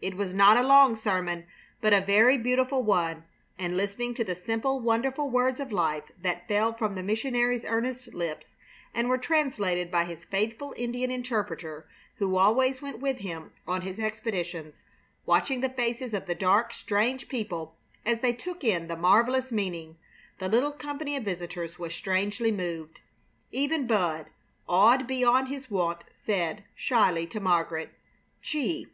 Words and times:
It 0.00 0.14
was 0.16 0.32
not 0.34 0.56
a 0.56 0.62
long 0.62 0.94
sermon, 0.94 1.46
but 1.80 1.92
a 1.92 2.00
very 2.00 2.38
beautiful 2.38 2.84
one; 2.84 3.24
and, 3.58 3.76
listening 3.76 4.14
to 4.14 4.22
the 4.22 4.36
simple, 4.36 4.78
wonderful 4.78 5.28
words 5.28 5.58
of 5.58 5.72
life 5.72 6.12
that 6.22 6.46
fell 6.46 6.72
from 6.72 6.94
the 6.94 7.02
missionary's 7.02 7.64
earnest 7.64 8.14
lips 8.14 8.54
and 8.94 9.08
were 9.08 9.18
translated 9.18 9.90
by 9.90 10.04
his 10.04 10.24
faithful 10.24 10.74
Indian 10.76 11.10
interpreter, 11.10 11.88
who 12.18 12.36
always 12.36 12.80
went 12.80 13.00
with 13.00 13.18
him 13.18 13.50
on 13.66 13.80
his 13.82 13.98
expeditions, 13.98 14.84
watching 15.26 15.60
the 15.60 15.68
faces 15.68 16.14
of 16.14 16.26
the 16.26 16.36
dark, 16.36 16.72
strange 16.72 17.28
people 17.28 17.74
as 18.06 18.20
they 18.20 18.32
took 18.32 18.62
in 18.62 18.86
the 18.86 18.94
marvelous 18.94 19.50
meaning, 19.50 19.96
the 20.38 20.46
little 20.48 20.70
company 20.70 21.16
of 21.16 21.24
visitors 21.24 21.80
was 21.80 21.92
strangely 21.92 22.52
moved. 22.52 23.00
Even 23.50 23.88
Bud, 23.88 24.26
awed 24.68 25.08
beyond 25.08 25.48
his 25.48 25.68
wont, 25.68 26.04
said, 26.12 26.62
shyly, 26.76 27.26
to 27.26 27.40
Margaret: 27.40 27.90
"Gee! 28.40 28.86